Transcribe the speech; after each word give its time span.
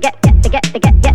get, 0.00 0.20
get, 0.22 0.42
get, 0.42 0.72
get, 0.72 1.02
get, 1.02 1.11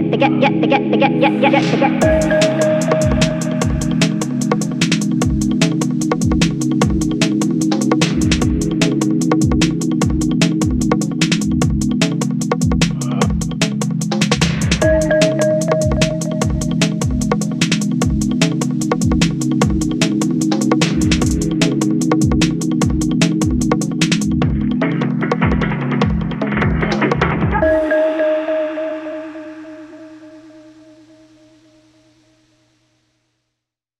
get 0.00 0.10
the 0.10 0.16
get 0.16 0.40
get 0.40 0.60
the 0.60 0.66
get 0.66 0.90
the 0.90 0.96
get 0.96 1.20
get 1.20 1.40
get 1.40 1.52
get 1.52 1.62
the 1.70 2.28
get. 2.28 2.39